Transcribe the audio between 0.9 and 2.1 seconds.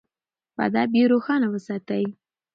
یې روښانه وساتئ.